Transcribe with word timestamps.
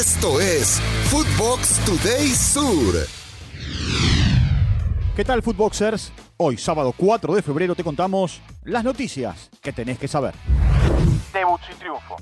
Esto 0.00 0.40
es 0.40 0.80
Footbox 1.10 1.78
Today 1.84 2.28
Sur. 2.28 3.06
¿Qué 5.14 5.22
tal, 5.26 5.42
Footboxers? 5.42 6.10
Hoy, 6.38 6.56
sábado 6.56 6.94
4 6.96 7.34
de 7.34 7.42
febrero, 7.42 7.74
te 7.74 7.84
contamos 7.84 8.40
las 8.64 8.82
noticias 8.82 9.50
que 9.60 9.74
tenés 9.74 9.98
que 9.98 10.08
saber. 10.08 10.32
Debut 11.34 11.60
sin 11.68 11.76
triunfo. 11.76 12.16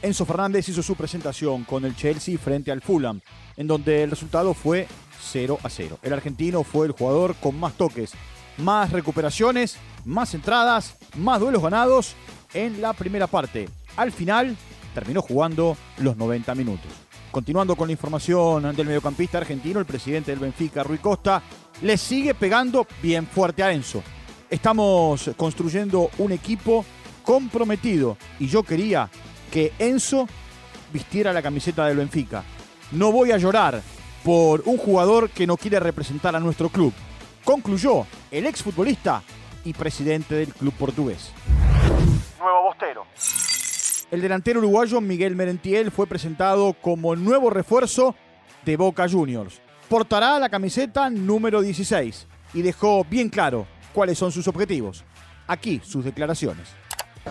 Enzo 0.00 0.24
Fernández 0.24 0.66
hizo 0.70 0.82
su 0.82 0.94
presentación 0.94 1.64
con 1.64 1.84
el 1.84 1.94
Chelsea 1.94 2.38
frente 2.38 2.72
al 2.72 2.80
Fulham, 2.80 3.20
en 3.58 3.66
donde 3.66 4.04
el 4.04 4.10
resultado 4.10 4.54
fue 4.54 4.88
0 5.20 5.58
a 5.62 5.68
0. 5.68 5.98
El 6.00 6.14
argentino 6.14 6.64
fue 6.64 6.86
el 6.86 6.92
jugador 6.92 7.34
con 7.34 7.60
más 7.60 7.74
toques, 7.74 8.12
más 8.56 8.92
recuperaciones, 8.92 9.76
más 10.06 10.32
entradas, 10.32 10.96
más 11.18 11.38
duelos 11.38 11.62
ganados 11.62 12.14
en 12.54 12.80
la 12.80 12.94
primera 12.94 13.26
parte. 13.26 13.68
Al 13.94 14.10
final, 14.10 14.56
terminó 14.94 15.22
jugando 15.22 15.76
los 15.98 16.16
90 16.16 16.54
minutos. 16.54 16.90
Continuando 17.30 17.76
con 17.76 17.88
la 17.88 17.92
información 17.92 18.74
del 18.76 18.86
mediocampista 18.86 19.38
argentino, 19.38 19.80
el 19.80 19.86
presidente 19.86 20.30
del 20.30 20.40
Benfica, 20.40 20.82
Rui 20.82 20.98
Costa, 20.98 21.42
le 21.80 21.96
sigue 21.96 22.34
pegando 22.34 22.86
bien 23.02 23.26
fuerte 23.26 23.62
a 23.62 23.72
Enzo. 23.72 24.02
Estamos 24.50 25.30
construyendo 25.36 26.10
un 26.18 26.32
equipo 26.32 26.84
comprometido 27.22 28.18
y 28.38 28.48
yo 28.48 28.62
quería 28.62 29.08
que 29.50 29.72
Enzo 29.78 30.28
vistiera 30.92 31.32
la 31.32 31.42
camiseta 31.42 31.86
del 31.86 31.96
Benfica. 31.96 32.44
No 32.90 33.10
voy 33.12 33.32
a 33.32 33.38
llorar 33.38 33.80
por 34.22 34.62
un 34.66 34.76
jugador 34.76 35.30
que 35.30 35.46
no 35.46 35.56
quiere 35.56 35.80
representar 35.80 36.36
a 36.36 36.40
nuestro 36.40 36.68
club. 36.68 36.92
Concluyó 37.44 38.06
el 38.30 38.46
exfutbolista 38.46 39.22
y 39.64 39.72
presidente 39.72 40.34
del 40.34 40.52
club 40.52 40.74
portugués. 40.74 41.32
Nuevo 42.38 42.62
Bostero. 42.62 43.06
El 44.12 44.20
delantero 44.20 44.58
uruguayo 44.58 45.00
Miguel 45.00 45.34
Merentiel 45.34 45.90
fue 45.90 46.06
presentado 46.06 46.74
como 46.74 47.16
nuevo 47.16 47.48
refuerzo 47.48 48.14
de 48.62 48.76
Boca 48.76 49.08
Juniors. 49.08 49.62
Portará 49.88 50.38
la 50.38 50.50
camiseta 50.50 51.08
número 51.08 51.62
16 51.62 52.26
y 52.52 52.60
dejó 52.60 53.06
bien 53.08 53.30
claro 53.30 53.66
cuáles 53.94 54.18
son 54.18 54.30
sus 54.30 54.46
objetivos. 54.48 55.02
Aquí 55.46 55.80
sus 55.82 56.04
declaraciones. 56.04 56.68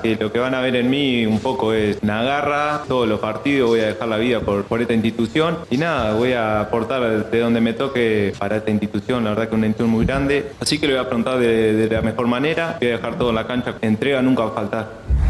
Eh, 0.01 0.17
lo 0.19 0.31
que 0.31 0.39
van 0.39 0.55
a 0.55 0.61
ver 0.61 0.75
en 0.75 0.89
mí 0.89 1.23
un 1.23 1.39
poco 1.39 1.71
es 1.71 1.99
una 2.01 2.23
garra, 2.23 2.81
todos 2.87 3.07
los 3.07 3.19
partidos 3.19 3.69
voy 3.69 3.81
a 3.81 3.87
dejar 3.87 4.07
la 4.07 4.17
vida 4.17 4.39
por, 4.39 4.81
esta 4.81 4.93
institución 4.93 5.59
y 5.69 5.77
nada, 5.77 6.15
voy 6.15 6.33
a 6.33 6.61
aportar 6.61 7.29
de 7.29 7.39
donde 7.39 7.61
me 7.61 7.73
toque 7.73 8.33
para 8.39 8.57
esta 8.57 8.71
institución, 8.71 9.23
la 9.23 9.31
verdad 9.31 9.43
que 9.43 9.49
es 9.49 9.57
una 9.57 9.67
institución 9.67 9.91
muy 9.91 10.05
grande, 10.07 10.51
así 10.59 10.79
que 10.79 10.87
lo 10.87 10.93
voy 10.93 10.99
a 10.99 11.01
afrontar 11.03 11.37
de, 11.37 11.73
de 11.73 11.93
la 11.93 12.01
mejor 12.01 12.25
manera, 12.25 12.77
voy 12.79 12.87
a 12.87 12.91
dejar 12.93 13.17
todo 13.19 13.29
en 13.29 13.35
la 13.35 13.45
cancha, 13.45 13.75
entrega 13.81 14.21
nunca 14.23 14.45
va 14.45 14.49
a 14.49 14.53
faltar. 14.53 15.20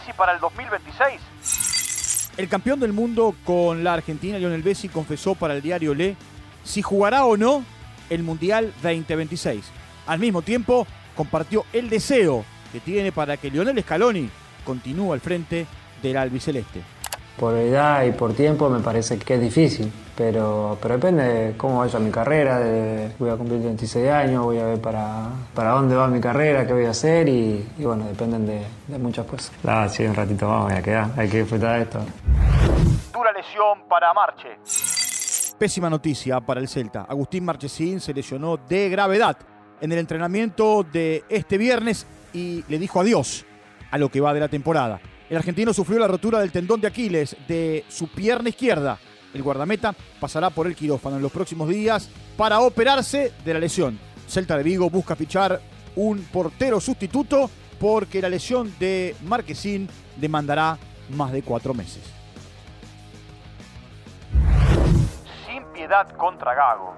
Messi 0.00 0.12
para 0.16 0.32
el 0.32 0.40
2026. 0.40 2.30
El 2.36 2.48
campeón 2.48 2.80
del 2.80 2.92
mundo 2.92 3.34
con 3.44 3.84
la 3.84 3.94
Argentina, 3.94 4.38
Lionel 4.38 4.64
Messi, 4.64 4.88
confesó 4.88 5.34
para 5.34 5.54
el 5.54 5.62
diario 5.62 5.94
Le 5.94 6.16
si 6.64 6.82
jugará 6.82 7.24
o 7.24 7.36
no 7.36 7.64
el 8.08 8.22
Mundial 8.22 8.72
2026. 8.82 9.64
Al 10.06 10.18
mismo 10.18 10.42
tiempo, 10.42 10.86
compartió 11.16 11.64
el 11.72 11.90
deseo 11.90 12.44
que 12.72 12.80
tiene 12.80 13.12
para 13.12 13.36
que 13.36 13.50
Lionel 13.50 13.82
Scaloni 13.82 14.30
continúe 14.64 15.12
al 15.12 15.20
frente 15.20 15.66
del 16.02 16.16
albiceleste. 16.16 16.82
Por 17.38 17.56
edad 17.56 18.04
y 18.04 18.12
por 18.12 18.32
tiempo 18.34 18.68
me 18.70 18.80
parece 18.80 19.18
que 19.18 19.34
es 19.34 19.40
difícil, 19.40 19.90
pero, 20.20 20.76
pero 20.82 20.96
depende 20.96 21.22
de 21.24 21.56
cómo 21.56 21.78
vaya 21.78 21.98
mi 21.98 22.10
carrera, 22.10 22.58
de, 22.58 23.10
voy 23.18 23.30
a 23.30 23.36
cumplir 23.36 23.62
26 23.62 24.10
años, 24.10 24.44
voy 24.44 24.58
a 24.58 24.66
ver 24.66 24.78
para, 24.78 25.30
para 25.54 25.70
dónde 25.70 25.96
va 25.96 26.08
mi 26.08 26.20
carrera, 26.20 26.66
qué 26.66 26.74
voy 26.74 26.84
a 26.84 26.90
hacer 26.90 27.26
y, 27.26 27.66
y 27.78 27.84
bueno, 27.84 28.04
dependen 28.04 28.46
de, 28.46 28.60
de 28.86 28.98
muchas 28.98 29.24
cosas. 29.24 29.50
Ah, 29.66 29.88
sí, 29.88 30.04
un 30.04 30.14
ratito 30.14 30.46
más 30.46 30.64
voy 30.64 30.74
a 30.74 30.82
quedar, 30.82 31.10
hay 31.16 31.26
que 31.26 31.38
disfrutar 31.38 31.76
de 31.76 31.82
esto. 31.84 32.00
Dura 33.14 33.32
lesión 33.32 33.88
para 33.88 34.12
Marche. 34.12 34.58
Pésima 35.58 35.88
noticia 35.88 36.38
para 36.38 36.60
el 36.60 36.68
Celta. 36.68 37.06
Agustín 37.08 37.46
Marchesín 37.46 37.98
se 37.98 38.12
lesionó 38.12 38.58
de 38.58 38.90
gravedad 38.90 39.38
en 39.80 39.90
el 39.90 40.00
entrenamiento 40.00 40.82
de 40.82 41.24
este 41.30 41.56
viernes 41.56 42.06
y 42.34 42.62
le 42.68 42.78
dijo 42.78 43.00
adiós 43.00 43.46
a 43.90 43.96
lo 43.96 44.10
que 44.10 44.20
va 44.20 44.34
de 44.34 44.40
la 44.40 44.48
temporada. 44.48 45.00
El 45.30 45.38
argentino 45.38 45.72
sufrió 45.72 45.98
la 45.98 46.08
rotura 46.08 46.40
del 46.40 46.52
tendón 46.52 46.78
de 46.82 46.88
Aquiles 46.88 47.34
de 47.48 47.86
su 47.88 48.08
pierna 48.08 48.50
izquierda. 48.50 48.98
El 49.32 49.42
guardameta 49.42 49.94
pasará 50.18 50.50
por 50.50 50.66
el 50.66 50.74
quirófano 50.74 51.16
en 51.16 51.22
los 51.22 51.32
próximos 51.32 51.68
días 51.68 52.08
para 52.36 52.60
operarse 52.60 53.32
de 53.44 53.54
la 53.54 53.60
lesión. 53.60 53.98
Celta 54.28 54.56
de 54.56 54.62
Vigo 54.62 54.90
busca 54.90 55.16
fichar 55.16 55.60
un 55.96 56.22
portero 56.32 56.80
sustituto 56.80 57.50
porque 57.78 58.20
la 58.20 58.28
lesión 58.28 58.72
de 58.78 59.16
Marquesín 59.24 59.88
demandará 60.16 60.78
más 61.10 61.32
de 61.32 61.42
cuatro 61.42 61.74
meses. 61.74 62.02
Sin 65.46 65.64
piedad 65.72 66.08
contra 66.16 66.54
Gago. 66.54 66.94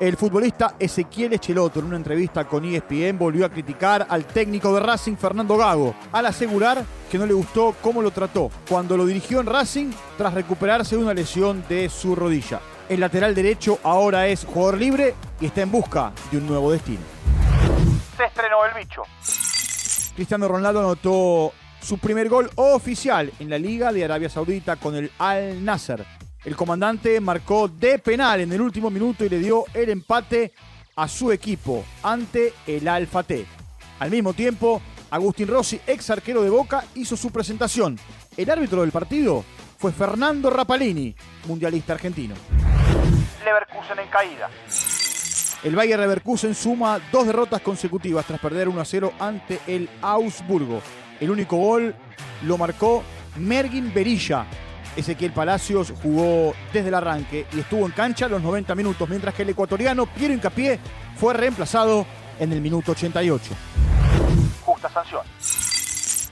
El 0.00 0.16
futbolista 0.16 0.76
Ezequiel 0.78 1.32
Echeloto 1.32 1.80
en 1.80 1.86
una 1.86 1.96
entrevista 1.96 2.44
con 2.44 2.64
ESPN 2.64 3.18
volvió 3.18 3.44
a 3.44 3.48
criticar 3.48 4.06
al 4.08 4.26
técnico 4.26 4.72
de 4.72 4.78
Racing 4.78 5.16
Fernando 5.16 5.56
Gago 5.56 5.92
al 6.12 6.26
asegurar 6.26 6.84
que 7.10 7.18
no 7.18 7.26
le 7.26 7.32
gustó 7.32 7.74
cómo 7.82 8.00
lo 8.00 8.12
trató 8.12 8.48
cuando 8.68 8.96
lo 8.96 9.04
dirigió 9.06 9.40
en 9.40 9.46
Racing 9.46 9.90
tras 10.16 10.34
recuperarse 10.34 10.94
de 10.94 11.02
una 11.02 11.14
lesión 11.14 11.64
de 11.68 11.88
su 11.88 12.14
rodilla. 12.14 12.60
El 12.88 13.00
lateral 13.00 13.34
derecho 13.34 13.80
ahora 13.82 14.28
es 14.28 14.44
jugador 14.44 14.78
libre 14.78 15.14
y 15.40 15.46
está 15.46 15.62
en 15.62 15.72
busca 15.72 16.12
de 16.30 16.38
un 16.38 16.46
nuevo 16.46 16.70
destino. 16.70 17.02
Se 18.16 18.24
estrenó 18.24 18.64
el 18.66 18.74
bicho. 18.74 19.02
Cristiano 20.14 20.46
Ronaldo 20.46 20.78
anotó 20.78 21.52
su 21.80 21.98
primer 21.98 22.28
gol 22.28 22.48
oficial 22.54 23.32
en 23.40 23.50
la 23.50 23.58
Liga 23.58 23.92
de 23.92 24.04
Arabia 24.04 24.28
Saudita 24.28 24.76
con 24.76 24.94
el 24.94 25.10
Al 25.18 25.64
Nasser. 25.64 26.06
El 26.44 26.54
comandante 26.54 27.20
marcó 27.20 27.68
de 27.68 27.98
penal 27.98 28.40
en 28.40 28.52
el 28.52 28.60
último 28.60 28.90
minuto 28.90 29.24
y 29.24 29.28
le 29.28 29.38
dio 29.38 29.64
el 29.74 29.90
empate 29.90 30.52
a 30.94 31.08
su 31.08 31.32
equipo 31.32 31.84
ante 32.02 32.52
el 32.66 32.86
Al 32.86 33.06
Fateh. 33.06 33.44
Al 33.98 34.10
mismo 34.10 34.32
tiempo, 34.32 34.80
Agustín 35.10 35.48
Rossi, 35.48 35.80
ex 35.86 36.10
arquero 36.10 36.42
de 36.42 36.50
Boca, 36.50 36.84
hizo 36.94 37.16
su 37.16 37.30
presentación. 37.30 37.98
El 38.36 38.50
árbitro 38.50 38.82
del 38.82 38.92
partido 38.92 39.44
fue 39.78 39.90
Fernando 39.92 40.48
Rapalini, 40.48 41.14
mundialista 41.46 41.94
argentino. 41.94 42.34
Leverkusen 43.44 43.98
en 43.98 44.08
caída. 44.08 44.48
El 45.64 45.74
Bayer 45.74 45.98
Leverkusen 45.98 46.54
suma 46.54 47.00
dos 47.10 47.26
derrotas 47.26 47.60
consecutivas 47.62 48.24
tras 48.24 48.38
perder 48.38 48.68
1 48.68 48.80
a 48.80 48.84
0 48.84 49.12
ante 49.18 49.58
el 49.66 49.90
Augsburgo. 50.02 50.80
El 51.18 51.30
único 51.30 51.56
gol 51.56 51.96
lo 52.44 52.56
marcó 52.56 53.02
Mergin 53.36 53.92
Berilla. 53.92 54.46
Ezequiel 54.98 55.32
Palacios 55.32 55.92
jugó 56.02 56.54
desde 56.72 56.88
el 56.88 56.94
arranque 56.94 57.46
y 57.52 57.60
estuvo 57.60 57.86
en 57.86 57.92
cancha 57.92 58.26
los 58.28 58.42
90 58.42 58.74
minutos, 58.74 59.08
mientras 59.08 59.32
que 59.32 59.42
el 59.42 59.50
ecuatoriano 59.50 60.06
Piero 60.06 60.34
Incapié 60.34 60.80
fue 61.16 61.34
reemplazado 61.34 62.04
en 62.40 62.52
el 62.52 62.60
minuto 62.60 62.92
88. 62.92 63.54
Justa 64.64 64.90
sanción. 64.90 65.22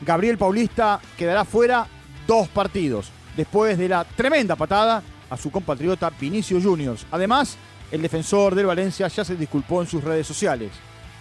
Gabriel 0.00 0.37
Paulista 0.37 1.00
quedará 1.16 1.44
fuera 1.44 1.87
dos 2.27 2.49
partidos 2.49 3.10
después 3.37 3.78
de 3.78 3.88
la 3.88 4.04
tremenda 4.04 4.56
patada 4.56 5.00
a 5.31 5.37
su 5.37 5.53
compatriota 5.53 6.10
Vinicio 6.10 6.60
Juniors. 6.60 7.06
Además, 7.12 7.56
el 7.93 8.03
defensor 8.03 8.56
del 8.56 8.66
Valencia 8.66 9.06
ya 9.06 9.25
se 9.25 9.37
disculpó 9.37 9.81
en 9.81 9.87
sus 9.87 10.03
redes 10.03 10.27
sociales. 10.27 10.72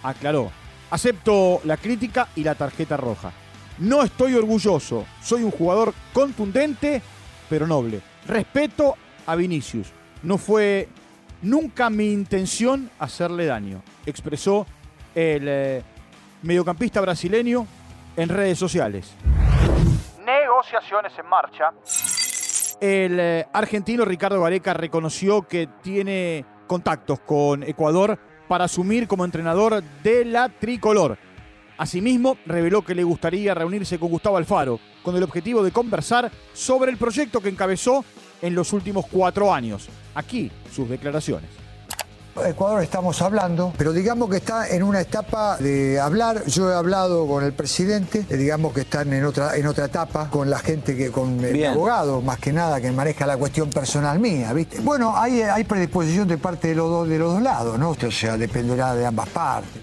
Aclaró, 0.02 0.50
acepto 0.90 1.60
la 1.64 1.76
crítica 1.76 2.28
y 2.34 2.42
la 2.42 2.56
tarjeta 2.56 2.96
roja. 2.96 3.32
No 3.78 4.02
estoy 4.02 4.34
orgulloso, 4.34 5.06
soy 5.22 5.44
un 5.44 5.50
jugador 5.52 5.94
contundente 6.12 7.02
pero 7.48 7.66
noble. 7.66 8.00
Respeto 8.26 8.94
a 9.26 9.34
Vinicius. 9.36 9.92
No 10.22 10.38
fue 10.38 10.88
nunca 11.42 11.90
mi 11.90 12.12
intención 12.12 12.90
hacerle 12.98 13.46
daño, 13.46 13.82
expresó 14.04 14.66
el 15.14 15.44
eh, 15.46 15.82
mediocampista 16.42 17.00
brasileño 17.00 17.66
en 18.16 18.28
redes 18.28 18.58
sociales. 18.58 19.14
Negociaciones 20.24 21.12
en 21.18 21.26
marcha. 21.26 21.72
El 22.80 23.18
eh, 23.20 23.46
argentino 23.52 24.04
Ricardo 24.04 24.42
Gareca 24.42 24.74
reconoció 24.74 25.42
que 25.42 25.68
tiene 25.82 26.44
contactos 26.66 27.20
con 27.20 27.62
Ecuador 27.62 28.18
para 28.48 28.64
asumir 28.64 29.08
como 29.08 29.24
entrenador 29.24 29.82
de 30.02 30.24
la 30.24 30.48
tricolor. 30.48 31.18
Asimismo, 31.78 32.38
reveló 32.46 32.82
que 32.82 32.94
le 32.94 33.04
gustaría 33.04 33.54
reunirse 33.54 33.98
con 33.98 34.08
Gustavo 34.08 34.36
Alfaro 34.36 34.80
con 35.02 35.16
el 35.16 35.22
objetivo 35.22 35.62
de 35.62 35.70
conversar 35.70 36.30
sobre 36.52 36.90
el 36.90 36.96
proyecto 36.96 37.40
que 37.40 37.48
encabezó 37.48 38.04
en 38.42 38.54
los 38.54 38.72
últimos 38.72 39.06
cuatro 39.06 39.52
años. 39.52 39.88
Aquí 40.14 40.50
sus 40.72 40.88
declaraciones. 40.88 41.50
Ecuador 42.44 42.82
estamos 42.82 43.22
hablando, 43.22 43.72
pero 43.78 43.92
digamos 43.92 44.28
que 44.28 44.36
está 44.36 44.68
en 44.68 44.82
una 44.82 45.00
etapa 45.00 45.56
de 45.56 45.98
hablar. 45.98 46.44
Yo 46.46 46.70
he 46.70 46.74
hablado 46.74 47.26
con 47.26 47.42
el 47.42 47.54
presidente, 47.54 48.26
eh, 48.28 48.36
digamos 48.36 48.74
que 48.74 48.82
están 48.82 49.10
en 49.12 49.24
otra, 49.24 49.56
en 49.56 49.66
otra 49.66 49.86
etapa 49.86 50.28
con 50.28 50.50
la 50.50 50.58
gente 50.58 50.94
que, 50.96 51.10
con 51.10 51.42
el 51.42 51.54
Bien. 51.54 51.72
abogado, 51.72 52.20
más 52.20 52.38
que 52.38 52.52
nada, 52.52 52.80
que 52.80 52.90
maneja 52.92 53.26
la 53.26 53.38
cuestión 53.38 53.70
personal 53.70 54.18
mía, 54.18 54.52
¿viste? 54.52 54.80
Bueno, 54.80 55.16
hay, 55.16 55.40
hay 55.40 55.64
predisposición 55.64 56.28
de 56.28 56.36
parte 56.36 56.68
de 56.68 56.74
los, 56.74 56.90
dos, 56.90 57.08
de 57.08 57.18
los 57.18 57.32
dos 57.32 57.42
lados, 57.42 57.78
¿no? 57.78 57.90
O 57.90 58.10
sea, 58.10 58.36
dependerá 58.36 58.94
de 58.94 59.06
ambas 59.06 59.28
partes. 59.30 59.82